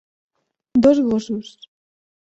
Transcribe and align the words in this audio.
Dos 0.83 0.97
gossos. 1.09 1.47